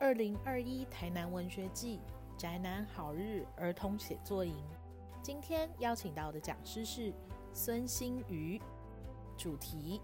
[0.00, 2.00] 二零二一台南文学季
[2.38, 4.56] 宅男好日儿童写作营，
[5.22, 7.12] 今天邀请到的讲师是
[7.52, 8.58] 孙新瑜，
[9.36, 10.00] 主题：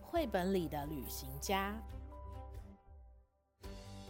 [0.00, 1.80] 绘本里的旅行家。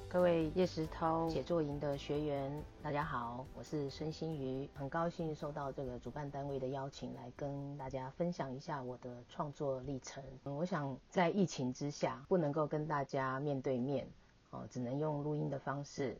[0.08, 2.50] 各位叶石涛写作营的学员，
[2.82, 10.24] 大家好，我是孙新瑜，很高兴受到这个主办单位的邀请，来跟大家分享一下我的创作历程。
[10.44, 14.08] 我想在疫情之下，不能够跟大家面对面。
[14.50, 16.16] 哦，只能用录音的方式，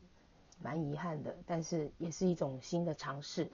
[0.62, 3.50] 蛮遗憾的，但是也是一种新的尝试。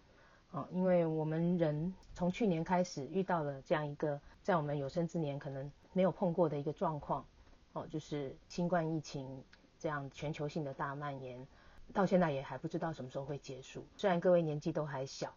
[0.51, 7.25] 哦，因为我们人从去年开始遇到了这样一个在我们有生之年可能没有碰过的一个状况，
[7.73, 9.45] 哦，就是新冠疫情
[9.79, 11.47] 这样全球性的大蔓延，
[11.93, 13.85] 到现在也还不知道什么时候会结束。
[13.97, 15.33] 虽然各位年纪都还小，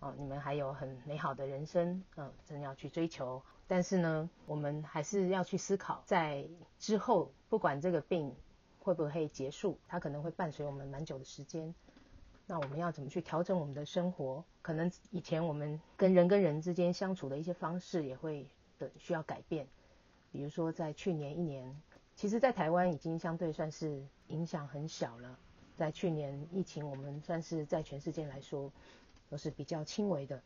[0.00, 6.44] 哦，你们还有很美好的人生，嗯，正要去追求，但是呢，我们还是要去思考，在
[6.78, 8.34] 之后不管这个病。
[8.80, 9.78] 会不会结束？
[9.86, 11.72] 它可能会伴随我们蛮久的时间。
[12.46, 14.44] 那我们要怎么去调整我们的生活？
[14.60, 18.44] 可能以前我们跟人跟人之间相处的一些方式也会
[18.78, 19.68] 的需要改变。
[20.32, 21.80] 比如说，在去年一年，
[22.16, 25.38] 其实，在台湾已经相对算是影响很小了。
[25.76, 28.70] 在去年疫情，我们算是在全世界来说
[29.28, 30.42] 都是比较轻微的，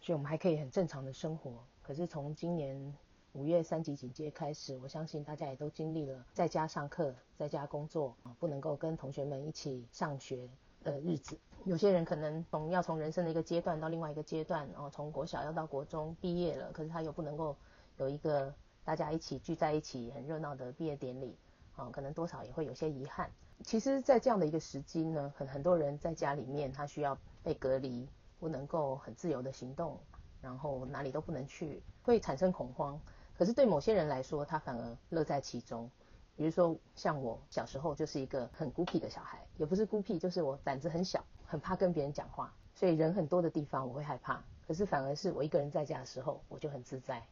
[0.00, 1.52] 所以我们还可以很正常的生活。
[1.82, 2.94] 可是从今年，
[3.36, 10.48] 五月三级警戒开始，我相信大家也都经历了在家上课、在家工作啊，不能够跟同学们一起上学
[10.82, 11.38] 的日子。
[11.66, 17.54] 有些人可能从要从人生的一个阶段到另外一个阶段，然后从国小要到国中毕业了，可是他又不能够
[17.98, 18.54] 有一个
[18.86, 21.36] 大家一起聚在一起很热闹的毕业典礼
[21.76, 23.30] 啊，可能多少也会有些遗憾。
[23.62, 28.08] 其实，在这样的一个时机呢，很很多人在家里面，他需要被隔离，
[28.40, 29.98] 不能够很自由的行动，
[30.40, 32.98] 然后哪里都不能去，会产生恐慌。
[33.38, 35.90] 可是对某些人来说，他反而乐在其中。
[36.36, 44.44] 比如说，像我小时候就是一个很孤僻的小孩，也不是孤僻，就是我胆子很小，很怕跟别人讲话，所以人很多的地方我会害怕。
[44.68, 47.22] 可是反而是我一个人在家的时候，我就很自在。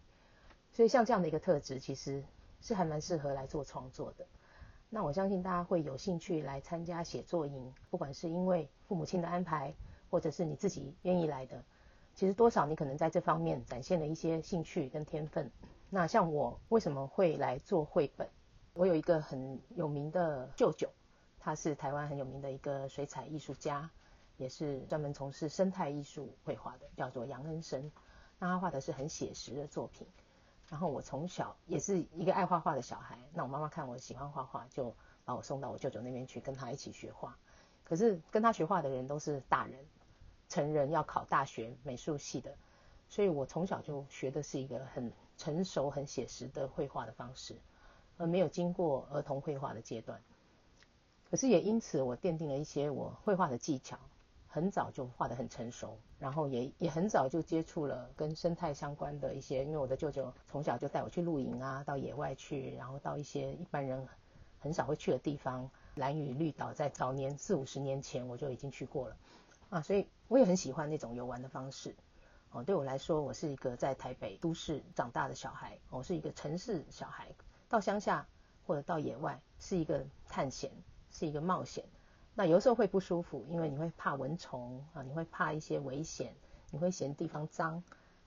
[0.72, 2.24] 所以像这样的一个特质，其实
[2.62, 4.24] 是还蛮适合来做创作的。
[4.88, 9.74] 那我相信大家会有兴趣来参加写作营，不管是因为父母亲的安排，
[10.08, 11.62] 或者是你自己愿意来的，
[12.14, 15.50] 其实多少你可能在这方面展现了一些兴趣跟天分。
[15.94, 18.28] 那像我为什么会来做绘本？
[18.72, 20.90] 我有一个很有名的舅舅，
[21.38, 23.88] 他是台湾很有名的一个水彩艺术家，
[24.36, 27.92] 也是专门从事生态艺术绘画的，叫做杨恩生。
[28.40, 30.04] 那他画的是很写实的作品。
[30.68, 33.16] 然后我从小也是一个爱画画的小孩。
[33.32, 34.92] 那我妈妈看我喜欢画画，就
[35.24, 37.38] 把我送到我舅舅那边去跟他一起学画。
[37.84, 39.78] 可是跟他学画的人都是大人，
[40.48, 42.52] 成人要考大学美术系的。
[43.08, 47.56] 所以我从小就学的是一个很成熟、很写实的绘画的方式，
[48.16, 50.20] 而没有经过儿童绘画的阶段。
[51.30, 53.98] 可是也因此，我奠定了一些我绘画的技巧，
[54.48, 59.64] 很早就画得很成熟，然后也也很早就接触了跟生态相关的一些。
[59.64, 64.06] 因为我的舅舅从小就带我去露营啊，到野外去，然后到一些一般人
[64.60, 69.16] 很少会去的地方，蓝屿绿岛，在早年四五十年前我就已经去过了
[69.70, 71.96] 啊，所以我也很喜欢那种游玩的方式。
[72.54, 77.26] 哦，对我来说，我是一个在台北都市长大的小孩，我是一个城市小孩，
[77.68, 78.28] 到乡下
[78.64, 80.70] 或者到野外是一个探险，
[81.10, 81.84] 是一个冒险。
[82.32, 86.32] 那有时候会不舒服，因为你会怕蚊虫啊，你会怕一些危险，
[86.70, 87.82] 你会嫌地方脏，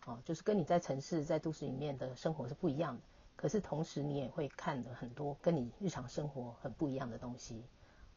[0.06, 3.02] 哦，就是跟你在城市在都市里面的生活是不一样的。
[3.38, 7.64] 可是同时你也会看的很多跟你日常生活很不一样的东西。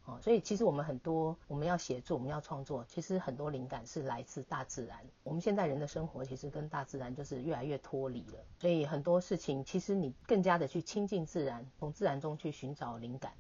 [0.06, 4.98] 哦，所以其实我们很多我们要写作，我们要创作，其实很多灵感是来自大自然。
[5.22, 13.32] 我们现在人的生活其实跟大自然就是越来越脱离了，所以很多事情其实你更加的去亲近自然，从自然中去寻找灵感。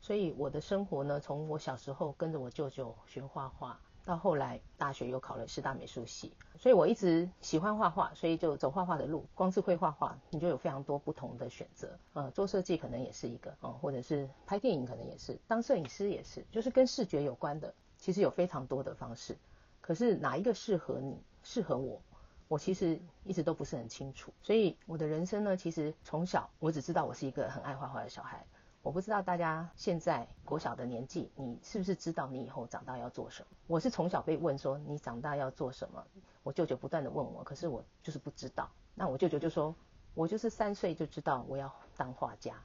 [0.00, 3.80] 所以我的生活呢，从我小时候跟着我舅舅学画画。
[4.04, 9.24] 到后来，大学又考了师大美术系，所以我一直喜欢画画，所以就走画画的路。
[9.34, 11.96] 光是会画画，你就有非常多不同的选择。
[12.12, 19.36] 呃，做设计可能也是一个，哦，或者是拍电影可能也是，当摄影师也是，就是跟视觉有关的，其实有非常多的方式。
[19.80, 22.02] 可是哪一个适合你，适合我，
[22.48, 24.32] 我其实一直都不是很清楚。
[24.42, 28.44] 所以我的人生呢，其实从小我只知道我是一个很爱画画的小孩。
[28.82, 33.56] 我不知道大家现在国小的年纪，你是不是知道你以后长大要做什么？
[33.68, 36.04] 我是从小被问说你长大要做什么，
[36.42, 38.68] 我舅舅不断的问我，可是我就是不知道。
[38.96, 39.72] 那我舅舅就说，
[40.14, 42.56] 我就是三岁就知道我要当画家。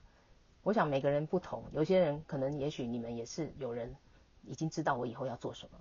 [0.63, 3.95] 我想每个人不同，有些人可能也许你们也是有人
[4.41, 5.77] 已经知道我以后要做什么，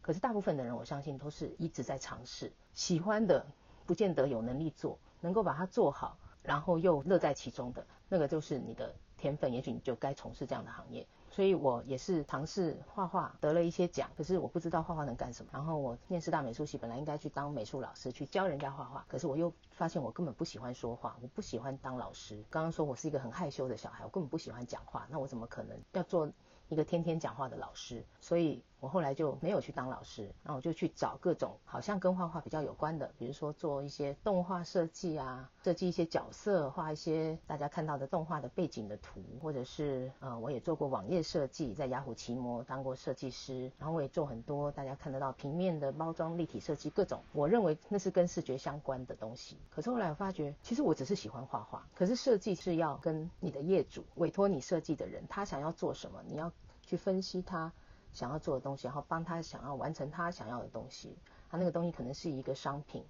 [0.00, 3.44] 可是大部分的人我相信都是一直在尝试，喜欢的
[3.86, 8.94] 不见得有能力做，能够把它做好，然后又乐在其中的那个就是你的。
[9.20, 11.06] 天分，也许你就该从事这样的行业。
[11.30, 15.50] 所以我也是尝试画画，得了一些奖，可是我不知道画画能干什么。
[15.52, 22.42] 然后我念师大美术系，本来应该去当美术老师，去教人家画画，可是我又发现我根本不喜欢说话，我不喜欢当老师。
[22.50, 26.28] 刚刚说我是一个很害羞的小孩，我根本不喜欢讲话，那我怎么可能要做
[26.68, 28.04] 一个天天讲话的老师？
[28.20, 28.64] 所以。
[28.80, 49.56] 我后来就没有去当老师，那我就去找各种好像跟画画比较有关的，比如说做一些动画设计啊，设计一些角色，画一些大家看到的动画的背景的图，或者是呃，我也做过网页设计，在雅虎奇摩当过设计师，然后我也做很多大家看得到平面的包装、立体设计，各种我认为那是跟视觉相关的东西。
[49.70, 56.50] 可是后来我发觉，其实我只是喜欢画画，可是设计是要跟你的业主委托你设计的人，他想要做什么，你要
[56.82, 57.70] 去分析他。
[58.12, 61.16] 想要做的东西，然后帮他想要完成他想要的东西。
[61.50, 63.04] 他那个东西可能是一个商品，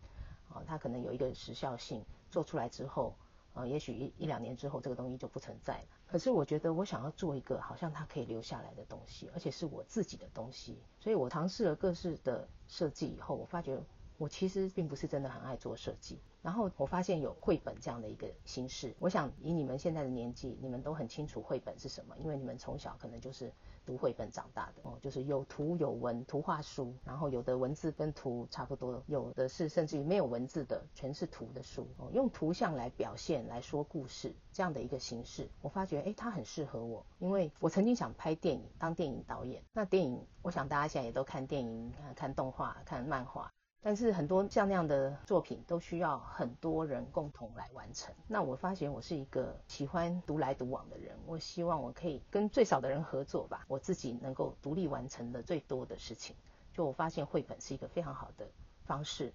[0.49, 3.15] 啊，他可能有一个时效性，做出来之后，
[3.55, 5.85] 呃，也许一一两年之后这个东西就不存在了。
[6.07, 10.79] 可是我觉得我想要做一个好像它可以留下来的东西，而且是我自己的东西。
[10.99, 13.79] 所以我尝试了各式的设计以后，我发觉
[14.19, 16.19] 我其实并不是真的很爱做设计。
[16.43, 23.53] 然后我发现有绘本这样的一个形式，我想以你们现在的年纪，你们都很清楚绘本是什么，因为你们从小可能就是。
[23.87, 39.65] 读绘本长大的哦，就是有图有文图画书，然后有的文字跟图差不多，有的是甚至于没有文字的，全是图的书哦，用图像来表现来说故事这样的一个形式，我发觉哎，它很适合我，因为我曾经想拍电影，当电影导演。
[39.73, 43.51] 那电影，我想大家现在也都看电影，看动画，看漫画。
[43.83, 48.15] 但是很多像那样的作品都需要很多人共同来完成。
[48.29, 56.37] 那我发现我是一个喜欢独来独往的人，我希望我可以跟最少的人合作吧，我自己能够独立完成的最多的事情。
[56.75, 58.47] 就我发现绘本是一个非常好的
[58.85, 59.33] 方式，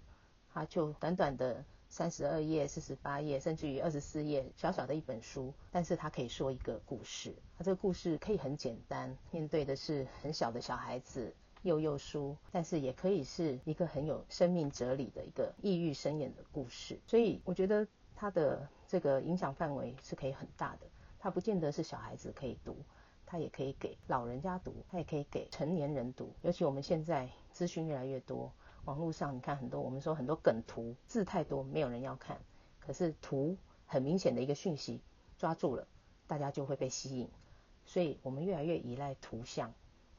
[0.54, 7.34] 它就短短的三十二页、四十八页，甚至于二十四页，小小的一本书，但是它可以说一个故事。
[7.58, 11.34] 它这个故事可以很简单，面对的是很小的小孩子。
[11.62, 20.86] 幼幼书，但是也可以是一个很有生命哲理的一个意欲深远的故事，所以我觉得它的这个影响范围是可以很大的。
[21.18, 22.76] 它不见得是小孩子可以读，
[23.26, 26.32] 它也可以给老人家读，它也可以给成年人读。
[26.42, 28.52] 尤其我们现在资讯越来越多，
[28.84, 32.38] 网络上你看很多，我们说很多梗图，字太多，没有人要看，
[32.78, 33.56] 可是图
[33.86, 35.00] 很明显的一个讯息
[35.36, 35.88] 抓住了，
[36.28, 37.28] 大家就会被吸引，
[37.86, 39.74] 所以我们越来越依赖图像。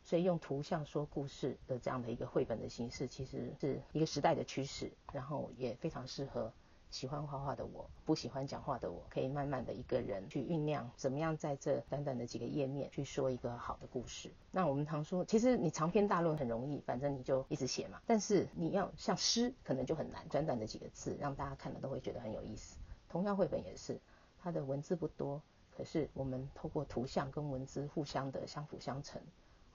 [0.08, 6.54] 所以用图像说故事的这样的一个绘本的形式，其实是一个时代的趋势，然后也非常适合
[6.90, 14.32] 喜欢画画的我，不喜欢讲话的我，可以慢慢的一个人去酝酿，怎么样在这短短的几个页面去说一个好的故事。
[14.50, 18.02] 那我们常说，其实你长篇大论很容易，反正你就一直写嘛。
[18.06, 22.78] 但是你要像诗，可能就很难，短短的几个字，让大家看了都会觉得很有意思。
[23.10, 24.00] 同样绘本也是，
[24.42, 25.42] 它的文字不多，
[25.76, 29.22] 可是我们透过图像跟文字互相的相辅相成。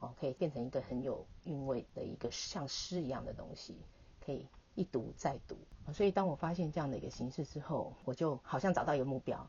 [0.02, 3.76] 哦，可以变成一个很有韵味的一个像诗一样的东西，
[4.24, 5.56] 可以一读再读。
[5.92, 9.48] 所以当我发现这样的一个形式之后，我就好像找到一个目标。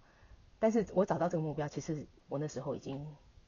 [0.60, 3.04] 但是我找到这个目标，其实我那时候已经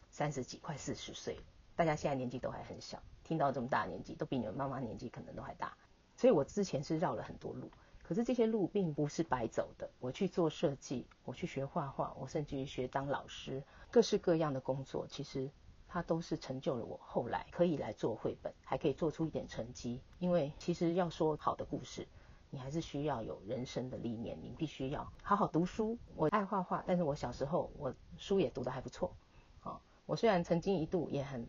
[0.10, 1.44] 三十几，快四十岁了。
[1.76, 5.78] 大家现在年纪都还很小，听到这么大年纪，都比你们妈妈年纪可能都还大。
[6.18, 7.70] 所以我之前是绕了很多路，
[8.02, 9.88] 可是这些路并不是白走的。
[10.00, 13.62] 我去做设计，我去学画画，我甚至于学当老师，
[13.92, 15.52] 各式各样的工作，其实。
[15.96, 20.02] 它都是成就了我后来可以来做绘本，还可以做出一点成绩。
[20.20, 22.06] 因为其实要说好的故事，
[22.50, 25.98] 你还是需要有人生的历练，你必须要好好读书。
[26.18, 29.16] 我爱画画，但是我小时候我书也读得还不错。
[29.64, 31.48] 啊，我虽然曾经一度也很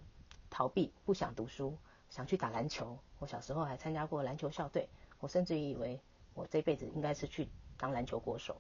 [0.48, 1.76] 逃避，不想读书，
[2.08, 2.96] 想去打篮球。
[3.18, 4.88] 我小时候还参加过篮球校队，
[5.18, 6.00] 我甚至以为
[6.34, 8.56] 我这辈子应该是去当篮球国手。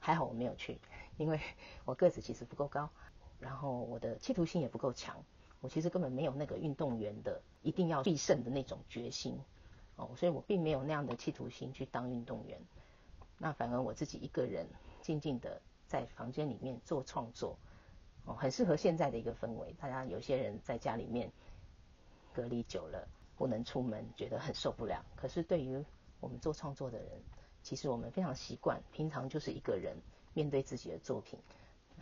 [0.00, 0.80] 还好我没有去，
[1.18, 1.38] 因为
[1.86, 2.90] 我个子其实不够高。
[3.42, 5.20] 然后我的企图心也不够强，
[5.60, 9.36] 我其实根本没有那个运动员的一定要必胜的那种决心，
[9.96, 12.60] 哦，所以我并没有那样的企图心去当运动员。
[13.38, 14.68] 那反而我自己一个人
[15.00, 17.58] 静静的在房间里面做创作，
[18.24, 19.72] 哦，很适合现在的一个氛围。
[19.72, 21.28] 大家有些人在家里面
[22.32, 25.04] 隔离久了，不能出门，觉得很受不了。
[25.16, 25.84] 可是对于
[26.20, 27.20] 我们做创作的人，
[27.64, 29.96] 其实我们非常习惯，平常就是一个人
[30.32, 31.36] 面对自己的作品。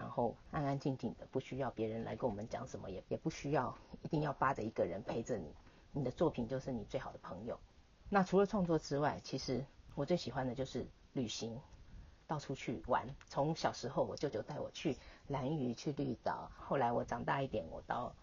[0.00, 5.54] 然后安安静静的，不需要别人来跟我们讲什么，也也不需要一定要扒着一个人陪着你。
[5.92, 7.60] 你的作品就是你最好的朋友。
[8.08, 9.62] 那除了创作之外，其实
[9.94, 11.60] 我最喜欢的就是旅行，
[12.26, 13.14] 到处去玩。
[13.26, 14.96] 从小时候我舅舅带我去
[15.28, 18.14] 蓝屿、去绿岛，后来我长大一点，我到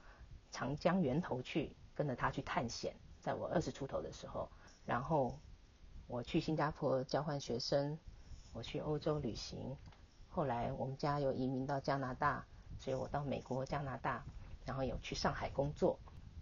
[0.50, 2.96] 长江源头去，跟着他去探险。
[3.20, 4.50] 在我二十出头的时候，
[4.84, 5.38] 然后
[6.08, 8.00] 我去新加坡交换学生，
[8.54, 9.78] 我去欧洲旅行。
[10.38, 12.46] 后来我们家有移民到加拿大，
[12.78, 14.24] 所以我到美国、加拿大，
[14.66, 15.98] 然后有去上海工作，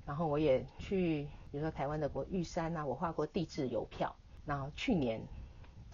[0.06, 4.14] 然后我也去，比如说台湾的国玉山啊，我画过地质邮票。
[4.46, 5.22] 然后去年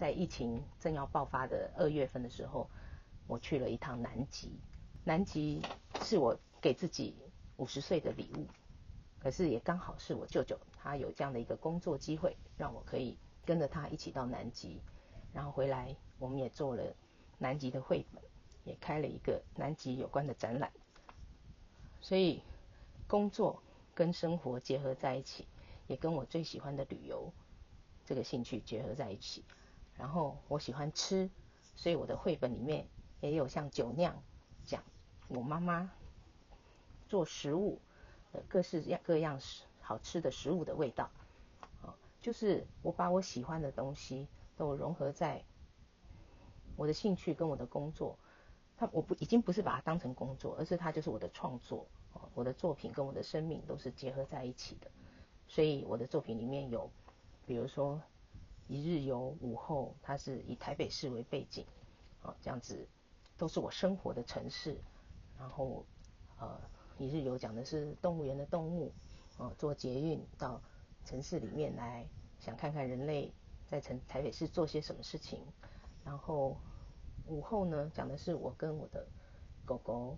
[0.00, 2.68] 在疫情正要爆发的二月份的时候，
[3.28, 4.50] 我去了一趟南极。
[5.04, 5.62] 南极
[6.00, 7.14] 是我给自己
[7.56, 8.48] 五十岁的礼物，
[9.20, 13.16] 可是也刚好是我舅舅他有这样的一个工作机会，让我可以
[13.46, 14.82] 跟着他一起到南极，
[15.32, 16.82] 然后回来我们也做了。
[17.38, 18.22] 南极的绘本
[18.64, 20.70] 也开了一个南极有关的展览，
[22.00, 22.42] 所以
[23.08, 23.62] 工作
[23.94, 25.46] 跟生活结合在一起，
[25.88, 27.32] 也跟我最喜欢的旅游
[28.06, 29.44] 这个兴趣结合在一起。
[29.96, 31.28] 然后我喜欢吃，
[31.76, 32.86] 所以我的绘本里面
[33.20, 34.22] 也有像酒酿
[34.64, 34.82] 讲
[35.28, 35.90] 我妈妈
[37.08, 37.80] 做食物
[38.32, 39.40] 的各式各样
[39.80, 41.10] 好吃的食物的味道。
[42.20, 45.42] 就是我把我喜欢的东西都融合在。
[46.76, 48.18] 我的兴趣跟我的工作，
[48.76, 52.28] 他我不已经不是把它当成工作，而是它就是我的创作哦。
[52.34, 54.90] 我的作品跟我的生命都是结合在一起的，
[55.46, 56.90] 所以我的作品里面有，
[57.46, 58.00] 比如说
[58.68, 61.66] 一日游午后，它是以台北市为背景，
[62.22, 62.88] 啊这样子
[63.36, 64.80] 都是我生活的城市。
[65.38, 65.84] 然后
[66.38, 66.60] 呃
[66.98, 68.92] 一日游讲的是动物园的动物，
[69.36, 70.60] 啊坐捷运到
[71.04, 72.06] 城市里面来，
[72.38, 73.32] 想看看人类
[73.66, 75.40] 在城台北市做些什么事情。
[76.04, 76.56] 然后
[77.26, 79.06] 午后呢，讲的是我跟我的
[79.64, 80.16] 狗狗，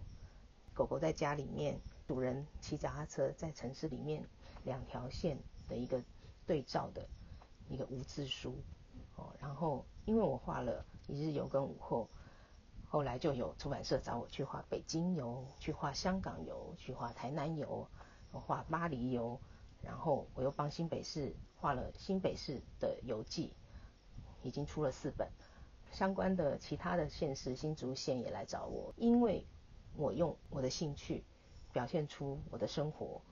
[0.72, 4.24] 狗狗在家里面，主人骑脚踏车在城市里面
[4.64, 5.38] 两条线
[5.68, 6.02] 的一个
[6.46, 7.06] 对照的
[7.68, 8.56] 一个无字书
[9.16, 9.34] 哦。
[9.38, 12.08] 然后因为我画了一日游跟午后，
[12.88, 17.86] 后来就有出版社找我去画北京游，去画香港游，去画台南游，
[18.32, 19.38] 我画巴黎游，
[19.82, 23.52] 然后我又帮新北市画了新北市的游记，
[24.42, 25.28] 已经出了四本。
[25.94, 29.46] 相关的其他的县市新竹县也来找我，因为
[29.96, 31.22] 我用我的兴趣
[31.72, 33.22] 表现出我的生活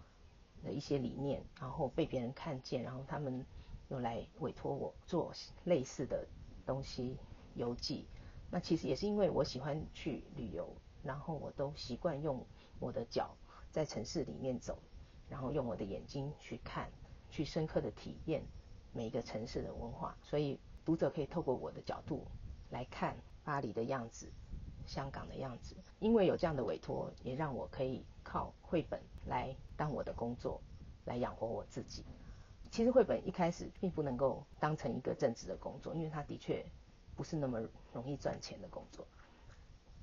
[0.63, 3.45] 的一些理念，然后被别人看见，然后他们
[3.89, 5.33] 又来委托我做
[5.65, 6.25] 类似的
[6.65, 7.17] 东西
[7.57, 8.07] 邮寄。
[8.49, 12.47] 那其实也是因为我喜欢去旅游，然后我都习惯用
[12.79, 13.35] 我的脚
[13.73, 14.79] 在城市里面走，
[15.29, 16.89] 然后用我的眼睛去看，
[17.29, 18.45] 去深刻的体验
[18.93, 22.25] 每一个城市的文化，所以读者可以透过我的角度。
[22.73, 23.15] 来看
[23.45, 24.27] 巴黎的样子，
[24.87, 30.61] 香港的样子，因为有这样的委托，也让我可以靠绘本来当我的工作，
[31.05, 32.03] 来养活我自己。
[32.71, 36.65] 其实绘本一开始并不能够当成一个正职的工作，因为它的确
[37.15, 37.61] 不是那么
[37.93, 39.07] 容易赚钱的工作。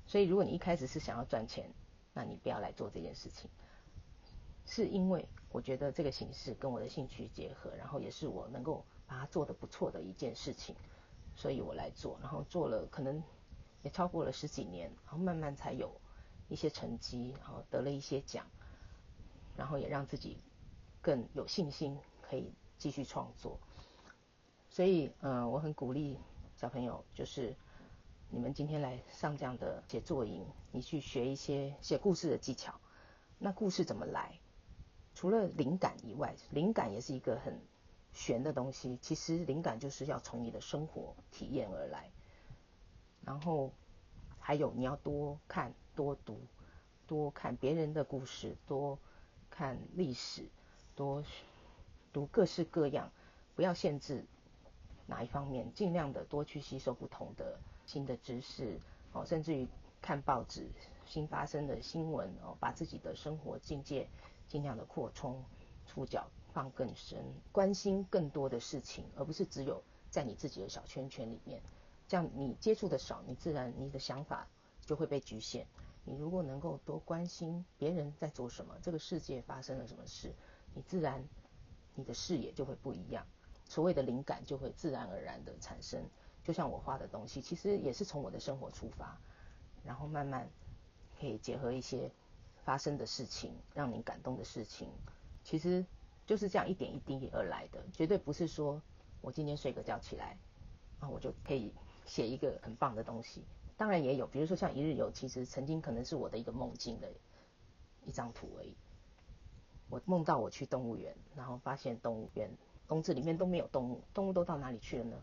[0.06, 1.68] 所以如果你一开始是想要赚钱，
[2.14, 3.50] 那你不要来做这件事情。
[4.64, 10.76] 是因为我觉得这个形式跟我的兴趣结合，然后也是我能够把它做得不错的一件事情。
[11.40, 13.22] 所以我来做，然后做了可能
[13.82, 15.90] 也超过了十几年，然后慢慢才有
[16.50, 18.44] 一些成绩，然后得了一些奖，
[19.56, 20.36] 然后也让自己
[21.00, 23.58] 更有信心可以继续创作。
[24.68, 26.18] 所以，嗯，我很鼓励
[26.56, 27.56] 小朋友，就是
[28.28, 32.78] 你们今天来上这样的写作营，你去学一些写故事的技巧。
[33.38, 34.38] 那故事怎么来？
[35.14, 37.58] 除了灵感以外，灵感也是一个很。
[38.12, 42.10] 玄的东西，其实灵感就是要从你的生活体验而来。
[43.24, 43.70] 然后
[44.38, 46.40] 还有你要多看、多读、
[47.06, 48.98] 多看别人的故事，多
[49.50, 50.48] 看历史，
[50.96, 51.22] 多
[52.12, 53.10] 读各式各样，
[53.54, 54.24] 不要限制
[55.06, 58.80] 哪一方面，尽量的多去吸收不同的新的知识
[59.12, 59.68] 哦，甚至于
[60.00, 60.66] 看报纸
[61.06, 64.08] 新发生的新闻哦，把自己的生活境界
[64.48, 65.44] 尽量的扩充
[65.86, 66.26] 触角。
[66.50, 71.62] 放更深，关心更多的事情，而不是只有在你自己的小圈圈里面。
[72.08, 74.48] 这样你接触的少，你自然你的想法
[74.84, 75.66] 就会被局限。
[76.04, 80.34] 你如果能够多关心别人在做什么，这个世界发生了什么事，
[80.74, 81.24] 你自然
[81.94, 83.24] 你的视野就会不一样。
[83.64, 86.02] 所谓的灵感就会自然而然的产生。
[86.42, 89.20] 就像我画的东西，其实也是从我的生活出发，
[89.84, 90.50] 然后慢慢
[91.20, 92.10] 可以结合一些
[92.64, 94.88] 发生的事情，让你感动的事情，
[95.44, 95.86] 其实。
[96.30, 98.80] 就是这样一点一滴而来的，绝对不是说
[99.20, 100.38] 我今天睡个觉起来，
[101.00, 101.74] 啊，我就可以
[102.06, 103.42] 写一个很棒的东西。
[103.76, 107.12] 当然也有，比如说像一日游，其实曾经可能是我的一个梦境的
[108.06, 108.76] 一张图而已。
[109.88, 112.48] 我梦到我去动物园，然后发现动物园
[112.86, 115.20] 笼子里面都没有动物，动物都到哪里去了呢？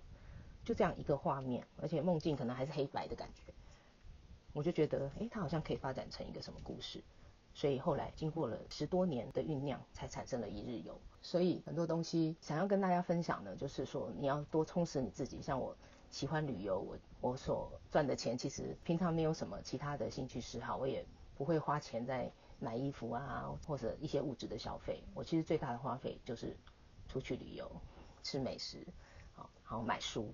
[0.66, 3.54] 就这样一个画面，而且梦境可能还是黑白的感觉，
[4.52, 7.02] 我就觉得，哎，它好像可以发展成一个什么故事。
[7.58, 11.02] 所以后来经过了十多年的酝酿，才产生了一日游。
[11.24, 15.42] 所以很多东西想要跟大家分享的，就是说你要多充实你自己。
[15.42, 15.76] 像我
[16.12, 21.04] 喜欢旅游，我我所赚的钱其实平常没有什么其他的兴趣嗜好，我也
[21.36, 25.02] 不会花钱在买衣服啊或者一些物质的消费。
[25.16, 26.56] 我其实最大的花费就是
[27.10, 27.72] 出去旅游、
[28.22, 28.86] 吃美食，
[29.34, 30.32] 好，然后买书。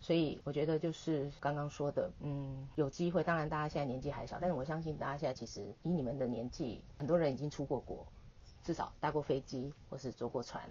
[0.00, 3.24] 所以我觉得就是刚刚说的，嗯，有机会。
[3.24, 8.06] 当然大家现在年纪还小，但是我相信大家现在其实以你们的年纪，很多人已经出过国，
[8.62, 10.62] 至少搭过飞机或是坐过船，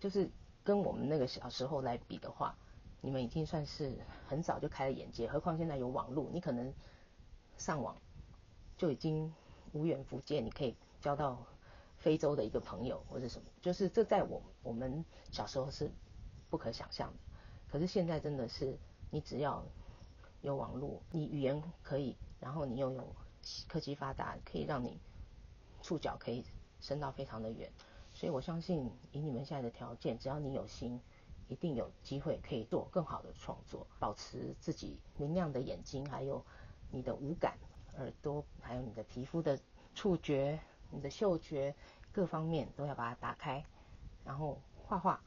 [0.00, 0.30] 就是
[0.64, 2.56] 跟我们那个小时候来比的话，
[3.02, 3.92] 你们已经算是
[4.26, 5.28] 很早就开了眼界。
[5.28, 6.72] 何况现在有网络，你可能
[7.58, 7.94] 上网
[8.78, 9.32] 就已经
[9.72, 11.38] 无远弗届，你可以交到
[11.98, 15.90] 非洲的一个朋友或者什么，就是这在我我们小时候是
[16.48, 17.33] 不可想象的。
[17.74, 18.78] 可是现在真的是，
[19.10, 19.60] 你只要
[20.42, 23.04] 有网络，你语言可以，然后你又有
[23.66, 24.96] 科技发达，可以让你
[25.82, 26.44] 触角可以
[26.78, 27.68] 伸到非常的远。
[28.12, 31.00] 所以我相信，以你们现在的条件，只要你有心，
[31.48, 33.84] 一定有机会可以做更好的创作。
[33.98, 36.44] 保持自己明亮的眼睛，还有
[36.92, 37.58] 你的五感，
[37.96, 39.58] 耳朵，还有你的皮肤的
[39.96, 40.60] 触觉，
[40.92, 41.74] 你的嗅觉，
[42.12, 43.64] 各方面都要把它打开，
[44.24, 45.20] 然后画画。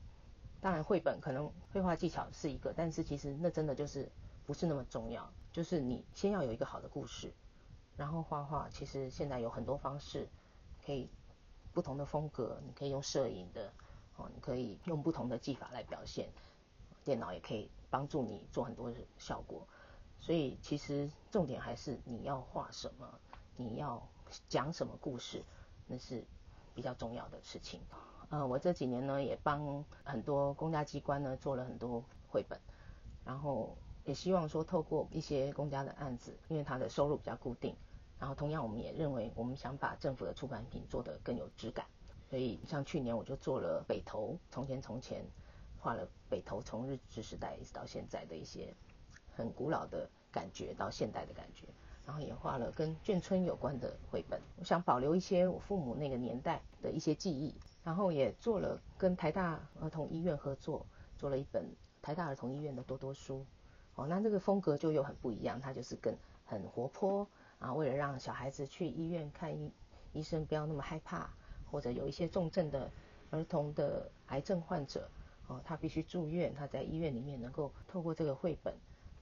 [0.59, 4.09] 当然，绘本可能绘画技巧是一个，但是其实那真的就是
[4.45, 5.31] 不是那么重要。
[5.51, 7.33] 就是你先要有一个好的故事，
[7.95, 8.69] 然后画画。
[8.69, 10.27] 其实现在有很多方式，
[10.85, 11.09] 可以
[11.73, 13.71] 不同的风格，你可以用摄影的，
[14.17, 16.29] 哦，你可以用不同的技法来表现。
[17.03, 19.65] 电脑也可以帮助你做很多效果。
[20.19, 23.19] 所以其实重点还是你要画什么，
[23.55, 24.07] 你要
[24.49, 25.43] 讲什么故事，
[25.87, 26.23] 那是
[26.75, 27.79] 比较重要的事情。
[28.29, 32.59] 呃，我这几年呢也帮很多公家机关呢做了很多绘本，
[33.23, 37.73] 然后也希望说透过一些公家的案子，因为它的收入比较固定，
[38.19, 41.85] 然后同样我们也认为我们想把政府的出版品做得更有质感，
[42.29, 45.23] 所以像去年我就做了北投，从前从前
[45.79, 48.73] 画了北投从日治时代一直到现在的一些
[49.35, 51.65] 很古老的感觉到现代的感觉。
[52.05, 57.53] 然后也画了跟眷村有关的绘本，我想保留一些我父母那个年代的一些记忆。
[57.87, 60.85] 然后也做了跟台大儿童医院合作，
[61.17, 61.63] 做了一本
[62.01, 63.45] 台大儿童医院的多多书。
[63.95, 66.13] 哦，那这个风格就又很不一样，它就是更
[66.45, 67.25] 很活泼
[67.59, 67.73] 啊。
[67.73, 69.71] 为了让小孩子去医院看医
[70.11, 71.29] 医生不要那么害怕，
[71.71, 72.91] 或者有一些重症的
[73.29, 75.09] 儿童的癌症患者，
[75.47, 78.73] 哦，他必须住院，他在医院里面能够透过这个绘本。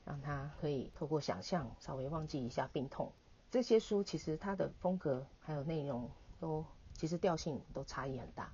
[0.03, 3.11] 让他可以透过想象稍微忘记一下病痛。
[3.51, 6.65] 这些书其实它的风格还有内容都
[6.95, 8.51] 其实调性都差异很大。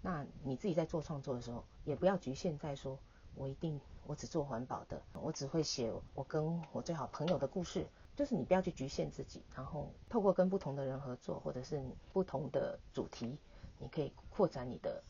[0.00, 2.98] 那你自己在做创作的时候，也不要局限在说，
[3.34, 7.86] 我一定我只做环保的，我只会写我跟我最好朋友的故事。
[8.16, 13.38] 就是你不要去局限自己，然后透过跟不同的人合作，或者是不同的主题，
[13.78, 15.02] 你可以扩展你的，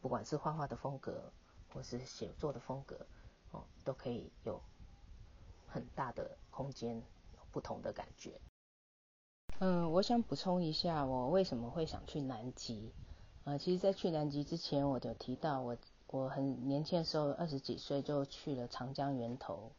[0.00, 1.32] 不管是画画的风格，
[1.72, 3.06] 或是写作的风格，
[3.52, 4.60] 哦，都可以有。
[5.70, 7.02] 很大的空间，
[7.52, 8.40] 不同的感觉。
[9.60, 12.92] 嗯，我想补充一下，我为什么会想去南极？
[13.42, 19.72] 呃，其实，在去南极之前，我就提到我我很年轻的时候，二十几岁就去了长江源头，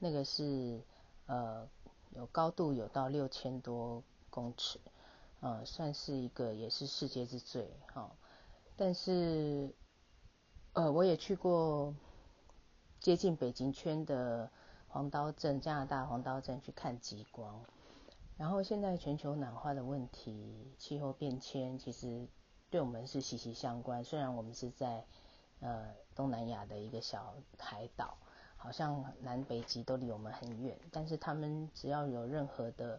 [0.00, 0.80] 那个是
[1.26, 1.68] 呃
[2.16, 4.80] 有高度有到六千多公尺，
[5.38, 8.10] 呃，算是一个也是世界之最哈。
[8.76, 9.72] 但是
[10.72, 11.94] 呃，我也去过
[12.98, 14.50] 接近北极圈的。
[14.92, 17.60] 黄刀镇，加拿大黄刀镇去看极光。
[18.40, 22.26] 然后现在全球暖化的问题，气候变迁其实
[22.70, 24.02] 对我们是息息相关。
[24.02, 25.04] 虽然我们是在
[25.60, 28.16] 呃东南亚的一个小海岛，
[28.56, 32.98] 好像南北极都离我们很远，但是他们只要有任何的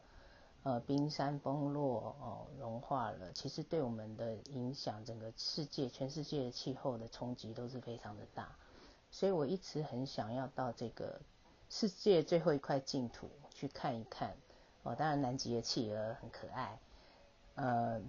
[0.61, 8.55] 呃冰山崩落哦融化了，其实对我们的影响，整个世界全世界的气候的冲击都是非常的大。
[9.09, 11.19] 所以我一直很想要到这个。
[11.73, 14.35] 世界最后一块净土去看一看
[14.83, 16.79] 哦，当然南极的企鹅很可爱，
[17.55, 18.01] 呃，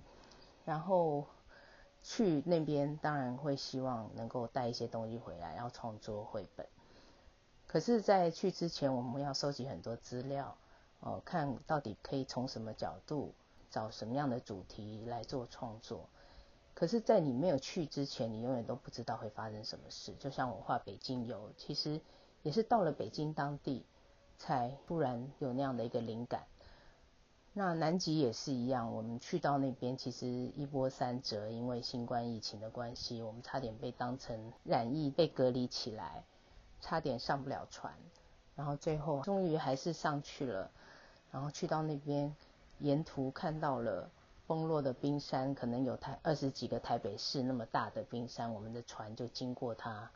[0.65, 1.27] 然后
[2.03, 6.67] 去那边当然会希望能够带一些东西回来，然后创作绘本。
[7.67, 10.57] 可是，在去之前，我们要收集很多资料
[11.01, 13.35] 哦，看到底可以从什么角度
[13.71, 16.09] 找什么样的主题来做创作。
[16.75, 20.15] 可是，在你没有去之前，你永远都不知道会发生什么事。
[20.19, 22.01] 就像我画北京游，其实。
[22.45, 23.87] 也是到了北京当地，
[24.37, 26.45] 才突然有那样的一个灵感。
[27.55, 36.25] 那南极也是一样，我们去到那边，其实一波三折，因为新冠疫情的关系，我们差点被当成染疫被隔离起来，
[36.81, 37.93] 差点上不了船。
[38.57, 40.71] 然后最后终于还是上去了，
[41.31, 42.35] 然后去到那边，
[42.79, 44.09] 沿途看到了
[44.47, 50.11] 崩落的冰山，可能有台二十几个台北市那么大的冰山，我们的船就经过它。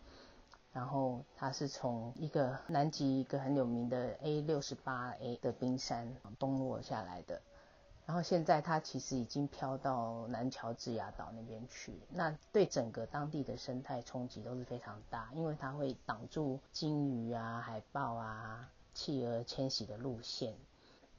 [0.77, 7.41] 然后它是从一个南极一个很有名的 A 六十八 A 的冰山崩落下来的。
[8.05, 20.53] 然后现在它其实已经飘到南乔治亚岛那边去，那对整个当地的生态冲击都是非常大，因为它会挡住鲸鱼啊、海豹啊、企鹅迁徙的路线。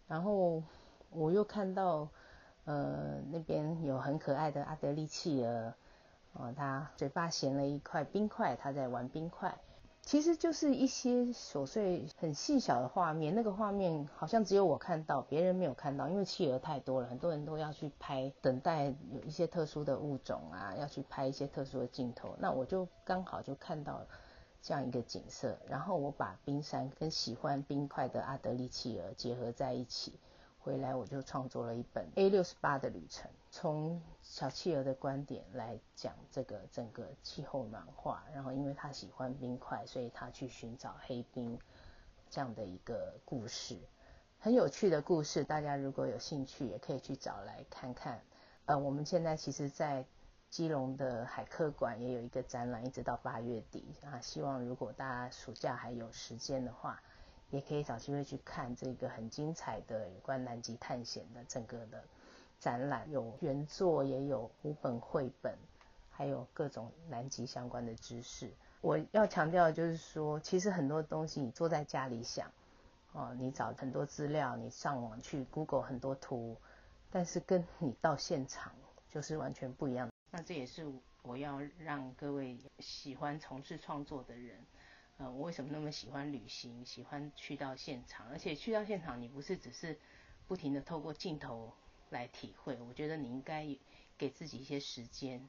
[0.08, 0.62] 然后
[1.10, 2.08] 我又看到，
[2.65, 5.74] 呃，那边有很可爱的阿德利企鹅，
[6.39, 9.58] 哦，它嘴巴衔了一块冰块，它在玩冰块。
[10.04, 22.38] 其实就是一些琐碎、很细小的画面，那个画面好像只有我看到，别人没有看到，因为企鹅太多了，很多人都要去拍，等待有一些特殊的物种啊，要去拍一些特殊的镜头。
[22.39, 24.02] 那我就刚好就看到
[24.62, 30.13] 这样一个景色，然后我把冰山跟喜欢冰块的阿德利企鹅结合在一起。
[30.60, 41.58] 回来我就创作了一本 A 六十八的旅程，从小企鹅的观点来讲这个整个气候暖化，然后因为他喜欢冰块，所以他去寻找黑冰
[42.30, 43.76] 这样的一个故事，
[44.38, 45.43] 很有趣的故事。
[45.43, 48.22] 大家如果有兴趣，也可以去找来看看。
[48.67, 50.06] 呃，我们现在其实，在
[50.52, 54.22] 基隆的海科馆也有一个展览，一直到八月底啊。
[54.22, 57.02] 希望如果大家暑假还有时间的话。
[57.50, 62.04] 也可以找机会去看这个很精彩的有关南极探险的整个的
[62.60, 65.58] 展览，有原作，也有五本绘本，
[66.10, 68.52] 还有各种南极相关的知识。
[68.82, 72.52] 我要强调的就是说，其实很多东西你坐在家里想，
[73.12, 76.58] 哦，你找很多资料，你上网去 Google 很多图，
[77.10, 78.74] 但是跟你到现场
[79.10, 80.10] 就是完全不一样。
[80.32, 80.86] 那这也是
[81.24, 84.65] 我要让各位喜欢从事创作的人。
[85.17, 86.86] 呃，我为什么那么喜欢旅行？
[86.86, 89.98] 喜欢去到现场，而且去到现场，你不是只是
[90.48, 91.74] 不停的透过镜头
[92.10, 92.78] 来体会。
[92.82, 93.67] 我觉得你应该
[94.17, 95.48] 给自己一些时间，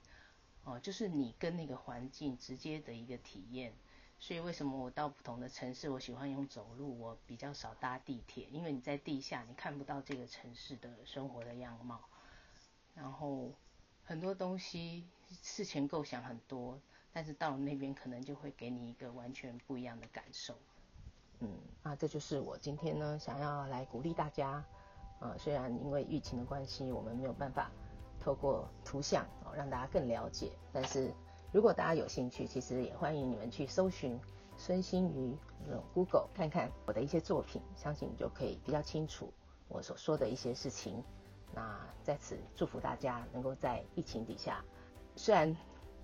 [0.64, 3.72] 哦，就是你跟那个环境直接的一个体验。
[4.20, 12.00] 所以为什么我到不同的城市，我喜欢用走路，我比较少搭地铁，因为你在地下你看不到这个城市的生活的样貌，
[12.96, 13.52] 然后
[14.04, 15.04] 很多东西
[15.42, 16.80] 事前构想很多。
[17.10, 20.54] 但是到了那边，可能就会给你一个完全不一样的感受。
[21.40, 24.64] 嗯，那这就是我今天呢想要来鼓励大家。
[25.20, 27.70] 呃，虽然因为疫情的关系，我们没有办法
[28.20, 31.12] 透过图像哦让大家更了解，但是
[31.52, 34.18] 如果大家有兴趣，其实也欢迎你们去搜寻
[34.56, 35.36] 孙兴瑜
[35.94, 39.32] Google 看看我的一些作品，相信你就可以比较清楚
[39.68, 41.02] 我所说的一些事情。
[41.54, 44.64] 那在此祝福大家能够在疫情底下，
[45.16, 45.56] 虽然。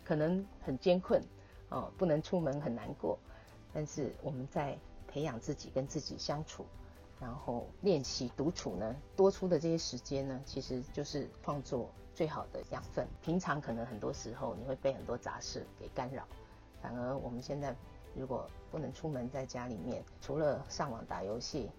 [0.06, 1.18] 可能很艰困，
[1.70, 3.18] 哦，不能出门很难过，
[3.72, 6.66] 但是我们在培养自己跟自己相处，
[7.24, 13.08] 然后练习独处呢，多出的这些时间呢，其实就是创作最好的养分。
[13.22, 16.28] 平常可能很多时候你会被很多杂事给干扰，
[16.82, 17.74] 反而我们现在
[18.14, 21.70] 如果不能出门，在家里面除了上网打游戏，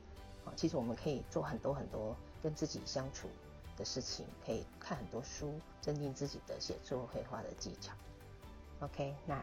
[0.46, 3.28] 啊，其实我们可以做很多很多跟自己相处
[3.78, 7.94] 的事情，可以看很多书，增进自己的写作绘画的技巧。
[8.80, 9.40] OK，那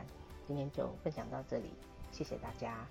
[0.49, 1.73] 今天就分享到这里，
[2.11, 2.85] 谢谢大家。